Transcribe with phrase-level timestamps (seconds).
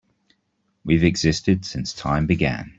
[0.83, 2.69] We've existed since time began.